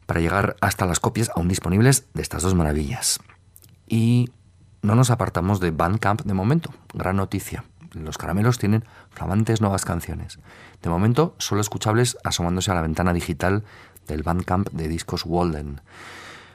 para 0.06 0.22
llegar 0.22 0.56
hasta 0.62 0.86
las 0.86 1.02
copias 1.02 1.30
aún 1.36 1.50
disponibles 1.50 2.06
de 2.14 2.22
estas 2.22 2.42
dos 2.42 2.56
maravillas. 2.56 3.20
Y 3.86 4.30
no 4.82 4.96
nos 4.96 5.12
apartamos 5.12 5.60
de 5.60 5.72
Bandcamp 5.72 6.22
de 6.22 6.34
momento, 6.34 6.74
gran 6.94 7.18
noticia. 7.18 7.66
Los 7.92 8.18
caramelos 8.18 8.58
tienen 8.58 8.86
flamantes 9.10 9.60
nuevas 9.60 9.84
canciones. 9.84 10.40
De 10.82 10.90
momento, 10.90 11.36
solo 11.38 11.60
escuchables 11.60 12.18
asomándose 12.24 12.72
a 12.72 12.76
la 12.76 12.82
ventana 12.82 13.12
digital 13.12 13.66
del 14.08 14.24
Bandcamp 14.24 14.70
de 14.70 14.88
discos 14.88 15.26
Walden. 15.26 15.82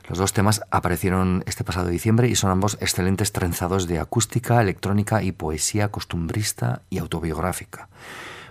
Los 0.09 0.16
dos 0.16 0.32
temas 0.32 0.62
aparecieron 0.70 1.44
este 1.46 1.64
pasado 1.64 1.88
diciembre 1.88 2.28
y 2.28 2.34
son 2.34 2.50
ambos 2.50 2.78
excelentes 2.80 3.32
trenzados 3.32 3.86
de 3.86 3.98
acústica, 3.98 4.61
electrónica 4.62 5.22
y 5.22 5.32
poesía 5.32 5.90
costumbrista 5.90 6.80
y 6.88 6.96
autobiográfica. 6.96 7.90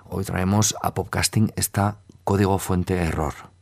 Hoy 0.08 0.24
traemos 0.24 0.76
a 0.84 0.94
Popcasting 0.94 1.52
esta 1.56 1.98
Código 2.24 2.60
Fuente 2.60 2.98
Error. 2.98 3.57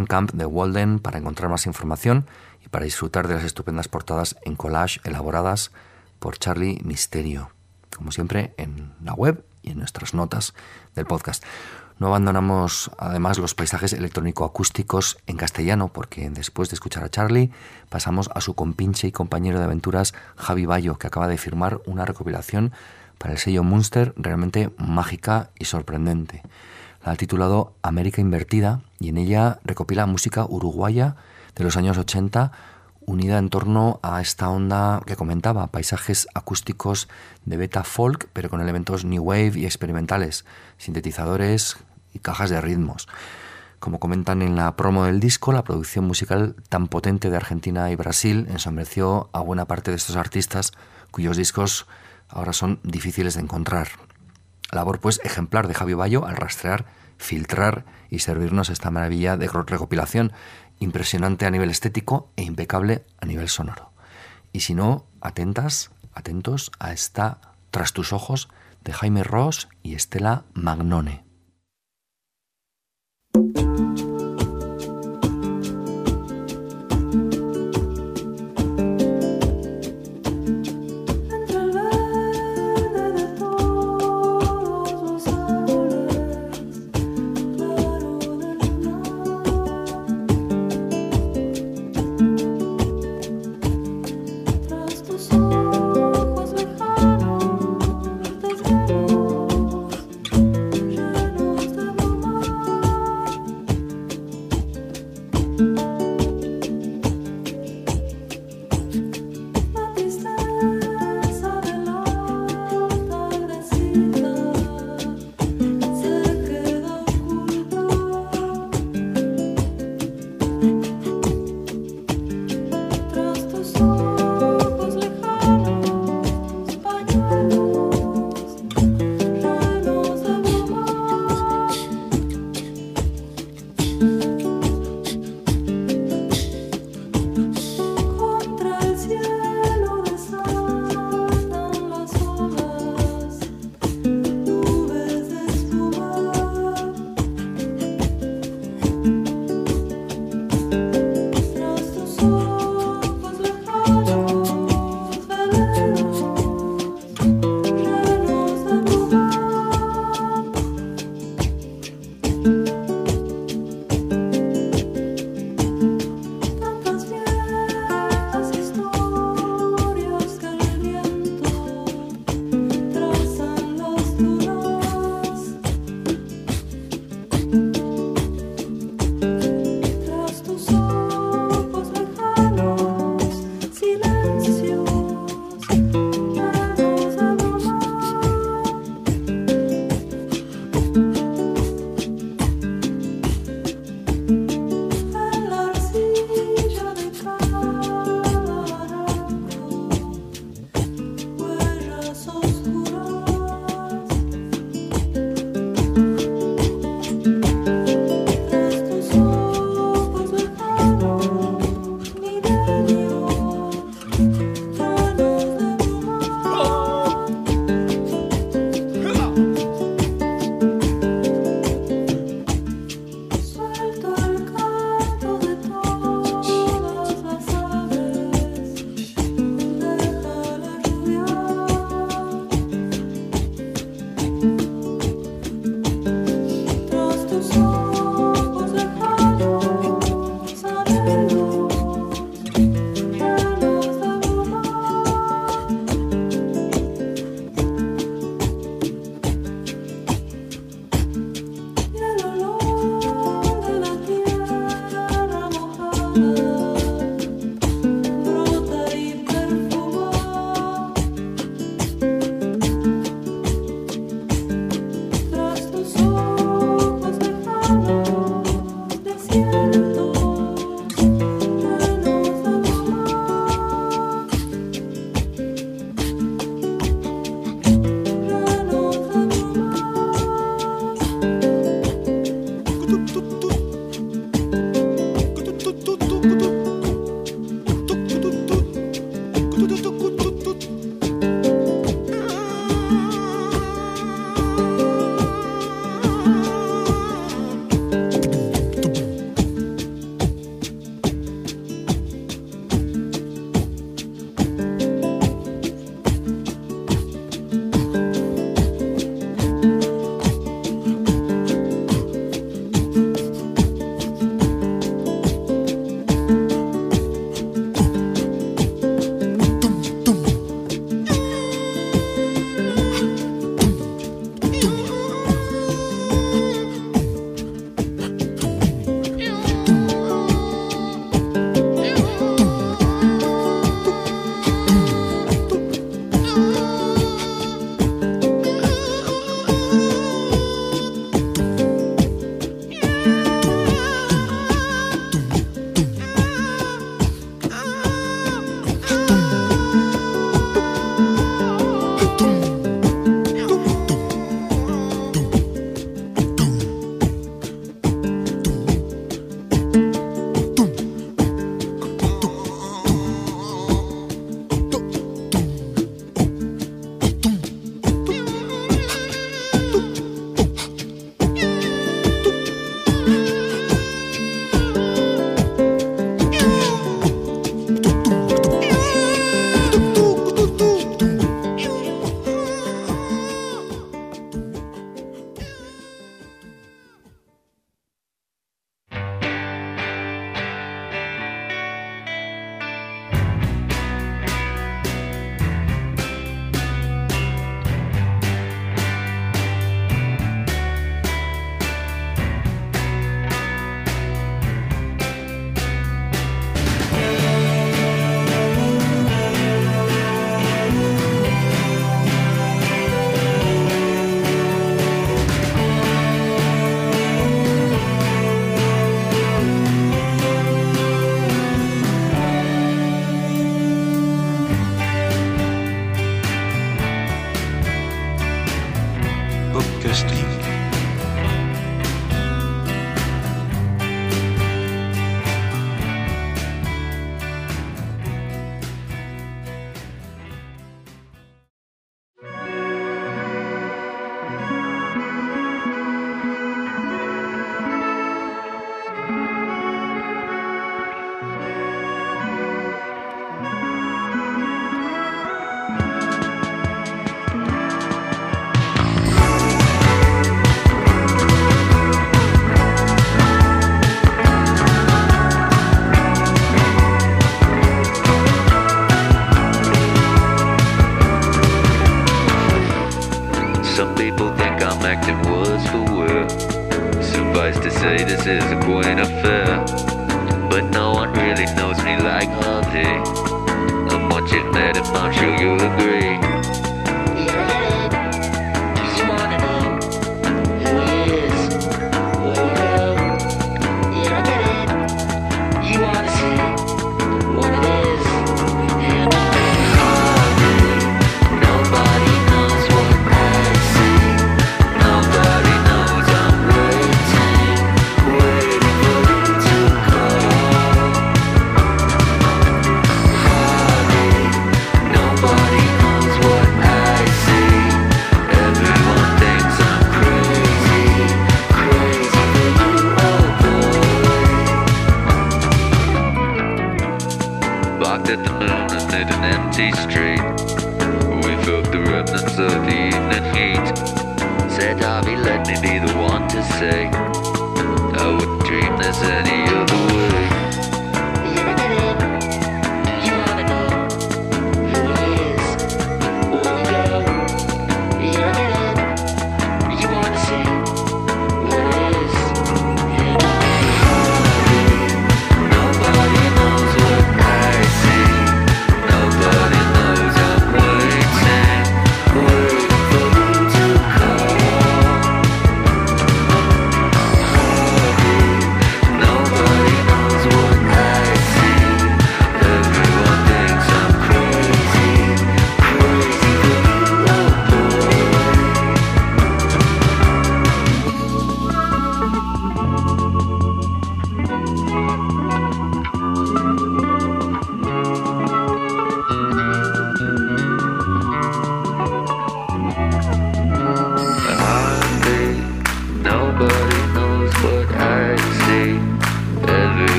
Bandcamp 0.00 0.32
de 0.32 0.46
Walden 0.46 0.98
para 0.98 1.18
encontrar 1.18 1.50
más 1.50 1.66
información 1.66 2.26
y 2.64 2.68
para 2.68 2.86
disfrutar 2.86 3.28
de 3.28 3.34
las 3.34 3.44
estupendas 3.44 3.88
portadas 3.88 4.36
en 4.44 4.56
collage 4.56 4.98
elaboradas 5.04 5.72
por 6.18 6.38
Charlie 6.38 6.80
Misterio, 6.84 7.50
como 7.94 8.10
siempre 8.10 8.54
en 8.56 8.94
la 9.04 9.12
web 9.12 9.44
y 9.62 9.72
en 9.72 9.78
nuestras 9.78 10.14
notas 10.14 10.54
del 10.94 11.04
podcast. 11.04 11.44
No 11.98 12.06
abandonamos 12.06 12.90
además 12.96 13.36
los 13.36 13.54
paisajes 13.54 13.92
electrónico-acústicos 13.92 15.18
en 15.26 15.36
castellano 15.36 15.88
porque 15.88 16.30
después 16.30 16.70
de 16.70 16.76
escuchar 16.76 17.04
a 17.04 17.10
Charlie 17.10 17.50
pasamos 17.90 18.30
a 18.34 18.40
su 18.40 18.54
compinche 18.54 19.08
y 19.08 19.12
compañero 19.12 19.58
de 19.58 19.66
aventuras 19.66 20.14
Javi 20.36 20.64
Bayo 20.64 20.96
que 20.96 21.08
acaba 21.08 21.28
de 21.28 21.36
firmar 21.36 21.82
una 21.84 22.06
recopilación 22.06 22.72
para 23.18 23.34
el 23.34 23.38
sello 23.38 23.64
Munster 23.64 24.14
realmente 24.16 24.70
mágica 24.78 25.50
y 25.58 25.66
sorprendente. 25.66 26.42
La 27.04 27.12
ha 27.12 27.16
titulado 27.16 27.74
América 27.82 28.20
Invertida 28.20 28.82
y 28.98 29.08
en 29.08 29.16
ella 29.16 29.58
recopila 29.64 30.06
música 30.06 30.44
uruguaya 30.44 31.16
de 31.54 31.64
los 31.64 31.76
años 31.76 31.96
80 31.96 32.52
unida 33.00 33.38
en 33.38 33.48
torno 33.48 33.98
a 34.02 34.20
esta 34.20 34.48
onda 34.50 35.02
que 35.06 35.16
comentaba, 35.16 35.66
paisajes 35.68 36.28
acústicos 36.34 37.08
de 37.44 37.56
beta 37.56 37.84
folk, 37.84 38.28
pero 38.32 38.50
con 38.50 38.60
elementos 38.60 39.04
new 39.04 39.22
wave 39.22 39.52
y 39.56 39.64
experimentales, 39.64 40.44
sintetizadores 40.78 41.76
y 42.12 42.18
cajas 42.20 42.50
de 42.50 42.60
ritmos. 42.60 43.08
Como 43.80 43.98
comentan 43.98 44.42
en 44.42 44.56
la 44.56 44.76
promo 44.76 45.06
del 45.06 45.20
disco, 45.20 45.52
la 45.52 45.64
producción 45.64 46.04
musical 46.04 46.54
tan 46.68 46.88
potente 46.88 47.30
de 47.30 47.36
Argentina 47.36 47.90
y 47.90 47.96
Brasil 47.96 48.46
ensombreció 48.50 49.30
a 49.32 49.40
buena 49.40 49.64
parte 49.64 49.90
de 49.90 49.96
estos 49.96 50.16
artistas 50.16 50.72
cuyos 51.10 51.36
discos 51.38 51.86
ahora 52.28 52.52
son 52.52 52.78
difíciles 52.82 53.34
de 53.34 53.40
encontrar. 53.40 53.88
Labor 54.72 55.00
pues 55.00 55.20
ejemplar 55.24 55.68
de 55.68 55.74
Javi 55.74 55.94
Bayo 55.94 56.26
al 56.26 56.36
rastrear, 56.36 56.86
filtrar 57.18 57.84
y 58.08 58.20
servirnos 58.20 58.70
esta 58.70 58.90
maravilla 58.90 59.36
de 59.36 59.48
recopilación, 59.48 60.32
impresionante 60.78 61.46
a 61.46 61.50
nivel 61.50 61.70
estético 61.70 62.30
e 62.36 62.42
impecable 62.42 63.04
a 63.20 63.26
nivel 63.26 63.48
sonoro. 63.48 63.92
Y 64.52 64.60
si 64.60 64.74
no, 64.74 65.06
atentas, 65.20 65.90
atentos 66.14 66.72
a 66.78 66.92
esta 66.92 67.40
Tras 67.70 67.92
tus 67.92 68.12
ojos 68.12 68.48
de 68.82 68.92
Jaime 68.92 69.22
Ross 69.22 69.68
y 69.82 69.94
Estela 69.94 70.44
Magnone. 70.54 71.24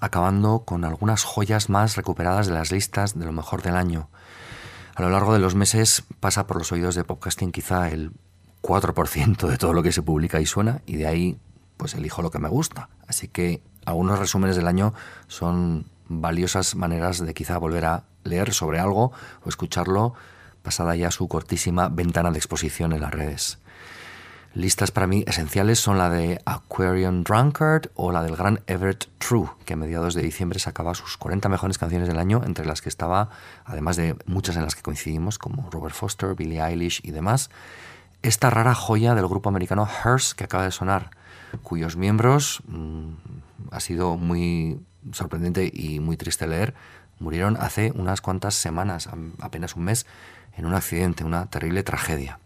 Acabando 0.00 0.64
con 0.64 0.84
algunas 0.84 1.24
joyas 1.24 1.68
más 1.68 1.96
recuperadas 1.96 2.46
de 2.46 2.54
las 2.54 2.72
listas 2.72 3.18
de 3.18 3.24
lo 3.24 3.32
mejor 3.32 3.62
del 3.62 3.76
año. 3.76 4.08
A 4.94 5.02
lo 5.02 5.10
largo 5.10 5.32
de 5.32 5.38
los 5.38 5.54
meses 5.54 6.04
pasa 6.20 6.46
por 6.46 6.58
los 6.58 6.72
oídos 6.72 6.94
de 6.94 7.04
podcasting 7.04 7.52
quizá 7.52 7.88
el 7.88 8.12
4% 8.62 9.48
de 9.48 9.58
todo 9.58 9.72
lo 9.72 9.82
que 9.82 9.92
se 9.92 10.02
publica 10.02 10.40
y 10.40 10.46
suena, 10.46 10.82
y 10.86 10.96
de 10.96 11.06
ahí 11.06 11.38
pues 11.76 11.94
elijo 11.94 12.22
lo 12.22 12.30
que 12.30 12.38
me 12.38 12.48
gusta. 12.48 12.88
Así 13.06 13.28
que 13.28 13.62
algunos 13.84 14.18
resúmenes 14.18 14.56
del 14.56 14.68
año 14.68 14.94
son 15.26 15.86
valiosas 16.08 16.74
maneras 16.74 17.18
de 17.18 17.34
quizá 17.34 17.58
volver 17.58 17.84
a 17.86 18.04
leer 18.24 18.52
sobre 18.52 18.78
algo 18.78 19.12
o 19.44 19.48
escucharlo 19.48 20.14
pasada 20.62 20.94
ya 20.94 21.10
su 21.10 21.26
cortísima 21.26 21.88
ventana 21.88 22.30
de 22.30 22.38
exposición 22.38 22.92
en 22.92 23.00
las 23.00 23.10
redes. 23.10 23.58
Listas 24.54 24.90
para 24.90 25.06
mí 25.06 25.24
esenciales 25.26 25.80
son 25.80 25.96
la 25.96 26.10
de 26.10 26.42
Aquarium 26.44 27.24
Drunkard 27.24 27.86
o 27.94 28.12
la 28.12 28.22
del 28.22 28.36
gran 28.36 28.60
Everett 28.66 29.08
True, 29.16 29.48
que 29.64 29.72
a 29.72 29.76
mediados 29.76 30.12
de 30.12 30.20
diciembre 30.20 30.58
sacaba 30.58 30.94
sus 30.94 31.16
40 31.16 31.48
mejores 31.48 31.78
canciones 31.78 32.06
del 32.06 32.18
año, 32.18 32.42
entre 32.44 32.66
las 32.66 32.82
que 32.82 32.90
estaba, 32.90 33.30
además 33.64 33.96
de 33.96 34.14
muchas 34.26 34.56
en 34.56 34.62
las 34.62 34.74
que 34.74 34.82
coincidimos, 34.82 35.38
como 35.38 35.70
Robert 35.70 35.94
Foster, 35.94 36.34
Billie 36.34 36.60
Eilish 36.60 37.00
y 37.02 37.12
demás, 37.12 37.48
esta 38.20 38.50
rara 38.50 38.74
joya 38.74 39.14
del 39.14 39.26
grupo 39.26 39.48
americano 39.48 39.88
Hearst 39.88 40.36
que 40.36 40.44
acaba 40.44 40.64
de 40.64 40.70
sonar, 40.70 41.12
cuyos 41.62 41.96
miembros, 41.96 42.62
mmm, 42.66 43.14
ha 43.70 43.80
sido 43.80 44.18
muy 44.18 44.82
sorprendente 45.12 45.70
y 45.72 45.98
muy 45.98 46.18
triste 46.18 46.46
leer, 46.46 46.74
murieron 47.20 47.56
hace 47.56 47.90
unas 47.94 48.20
cuantas 48.20 48.54
semanas, 48.54 49.08
apenas 49.40 49.76
un 49.76 49.84
mes, 49.84 50.04
en 50.58 50.66
un 50.66 50.74
accidente, 50.74 51.24
una 51.24 51.46
terrible 51.46 51.82
tragedia. 51.84 52.38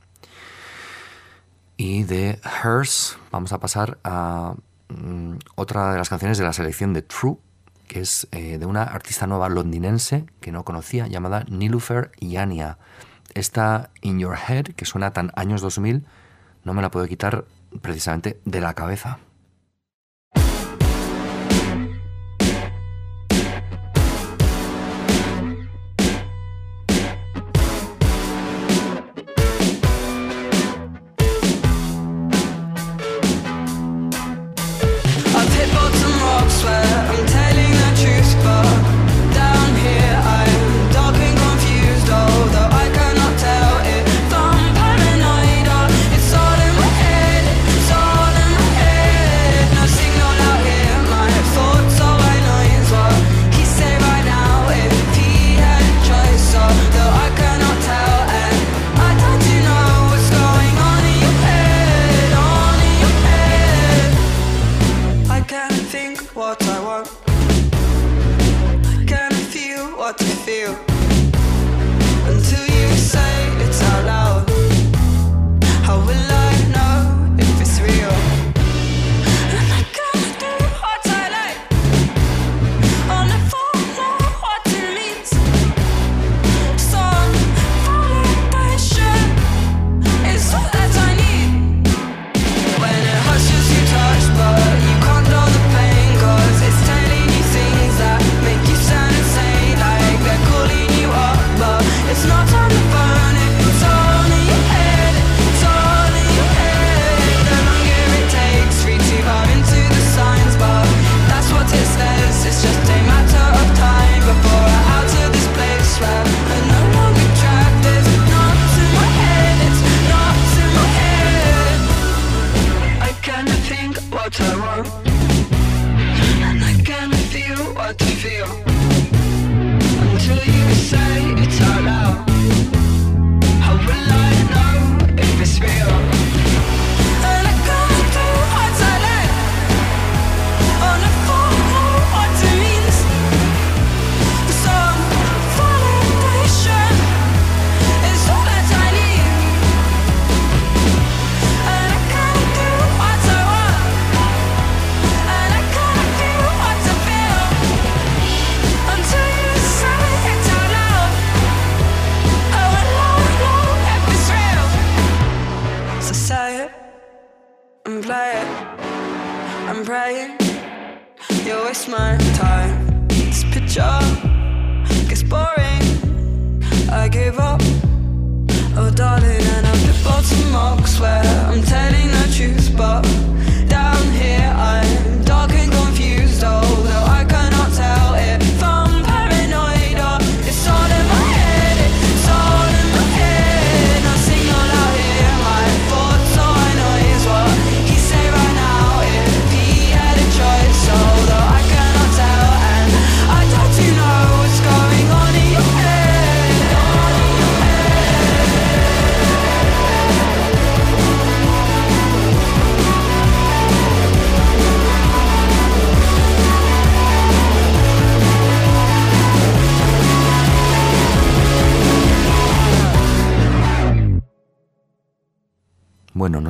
Y 1.77 2.05
de 2.05 2.41
Hers 2.43 3.18
vamos 3.31 3.53
a 3.53 3.61
pasar 3.61 3.99
a 4.03 4.55
mm, 4.89 5.35
otra 5.57 5.93
de 5.93 5.99
las 5.99 6.09
canciones 6.09 6.39
de 6.39 6.45
la 6.45 6.55
selección 6.55 6.95
de 6.95 7.03
True, 7.03 7.37
que 7.87 8.01
es 8.01 8.29
eh, 8.33 8.59
de 8.59 8.66
una 8.66 8.83
artista 8.83 9.27
nueva 9.27 9.49
londinense 9.49 10.27
que 10.41 10.53
no 10.53 10.64
conocía, 10.64 11.07
llamada 11.07 11.45
Nilufer 11.49 12.12
Yania. 12.18 12.79
Esta 13.35 13.91
In 14.01 14.18
Your 14.18 14.37
Head, 14.37 14.68
que 14.74 14.87
suena 14.87 15.12
tan 15.12 15.33
años 15.37 15.61
2000, 15.61 16.07
no 16.64 16.72
me 16.72 16.81
la 16.81 16.91
puedo 16.91 17.07
quitar 17.07 17.45
precisamente 17.83 18.41
de 18.47 18.61
la 18.61 18.72
cabeza. 18.72 19.18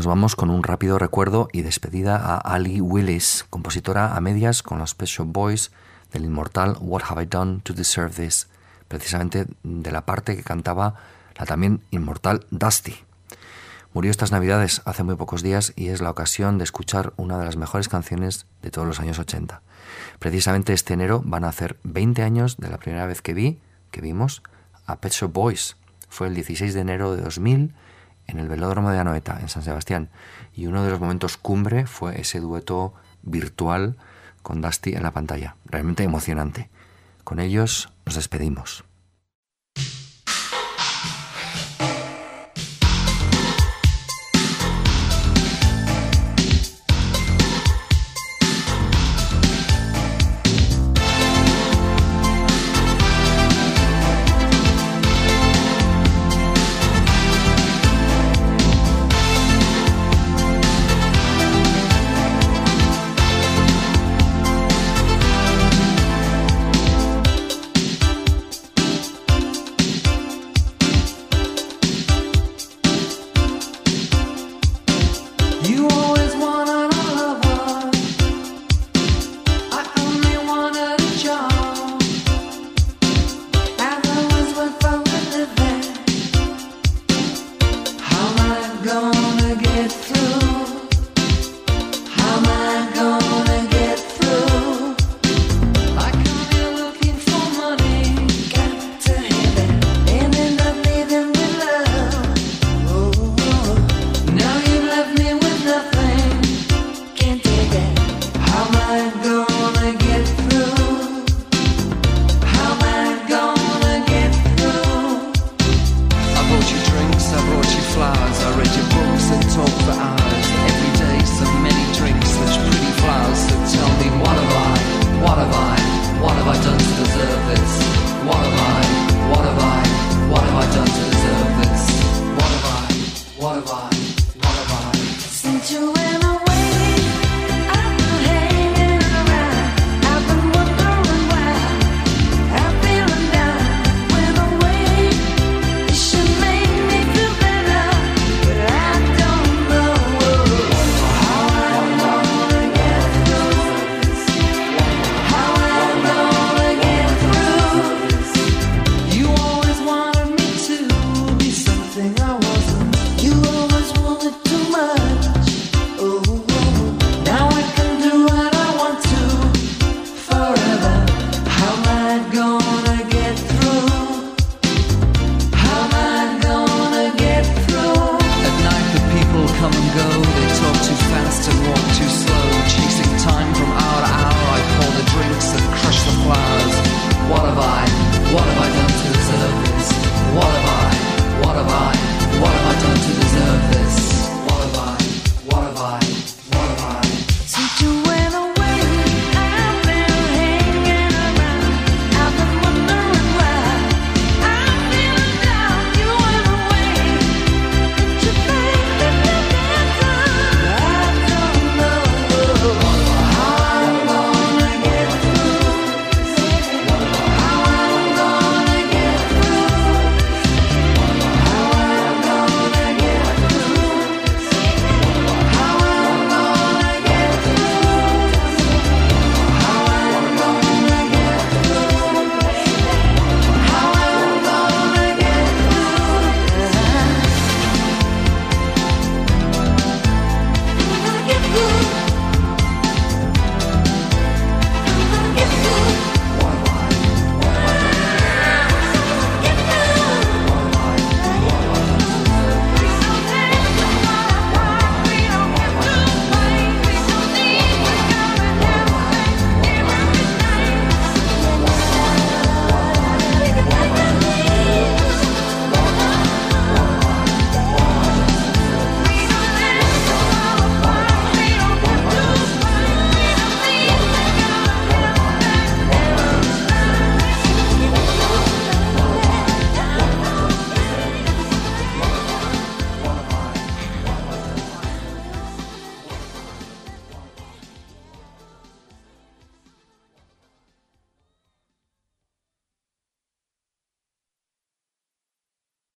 Vamos 0.07 0.37
con 0.37 0.51
un 0.51 0.63
rápido 0.63 0.99
recuerdo 0.99 1.49
y 1.53 1.63
despedida 1.63 2.17
a 2.17 2.39
Ali 2.39 2.81
Willis, 2.81 3.45
compositora 3.51 4.17
a 4.17 4.21
medias 4.21 4.63
con 4.63 4.79
los 4.79 4.95
Pet 4.95 5.09
Shop 5.09 5.27
Boys 5.27 5.73
del 6.13 6.25
inmortal 6.25 6.77
What 6.81 7.03
Have 7.09 7.23
I 7.25 7.27
Done 7.27 7.61
to 7.65 7.73
Deserve 7.75 8.15
This, 8.15 8.49
precisamente 8.89 9.47
de 9.63 9.93
la 9.93 10.07
parte 10.07 10.37
que 10.37 10.43
cantaba 10.43 10.95
la 11.37 11.45
también 11.45 11.83
inmortal 11.91 12.47
Dusty. 12.51 12.95
Murió 13.93 14.11
estas 14.11 14.33
navidades 14.33 14.83
hace 14.85 15.03
muy 15.03 15.17
pocos 15.17 15.43
días 15.43 15.73
y 15.77 15.89
es 15.89 16.01
la 16.01 16.11
ocasión 16.11 16.59
de 16.59 16.65
escuchar 16.65 17.13
una 17.17 17.39
de 17.39 17.45
las 17.45 17.57
mejores 17.57 17.89
canciones 17.89 18.47
de 18.63 18.71
todos 18.71 18.87
los 18.87 19.01
años 19.01 19.19
80. 19.19 19.63
Precisamente 20.19 20.73
este 20.73 20.95
enero 20.95 21.23
van 21.25 21.45
a 21.45 21.49
hacer 21.49 21.79
20 21.83 22.23
años 22.23 22.57
de 22.59 22.69
la 22.69 22.79
primera 22.79 23.07
vez 23.07 23.23
que 23.23 23.35
vi, 23.35 23.59
que 23.91 24.01
vimos, 24.01 24.43
a 24.87 24.97
Pet 25.01 25.13
Shop 25.13 25.33
Boys. 25.33 25.77
Fue 26.09 26.29
el 26.29 26.35
16 26.35 26.75
de 26.75 26.81
enero 26.81 27.17
de 27.17 27.23
2000 27.23 27.75
en 28.27 28.39
el 28.39 28.49
Velódromo 28.49 28.91
de 28.91 28.99
Anoeta, 28.99 29.39
en 29.41 29.49
San 29.49 29.63
Sebastián. 29.63 30.09
Y 30.55 30.67
uno 30.67 30.83
de 30.83 30.91
los 30.91 31.01
momentos 31.01 31.37
cumbre 31.37 31.87
fue 31.87 32.21
ese 32.21 32.41
dueto 32.41 32.95
virtual 33.23 33.97
con 34.43 34.63
Dusty 34.63 34.95
en 34.95 35.03
la 35.03 35.13
pantalla. 35.13 35.57
Realmente 35.67 36.05
emocionante. 36.05 36.71
Con 37.25 37.41
ellos 37.41 37.93
nos 38.05 38.15
despedimos. 38.15 38.86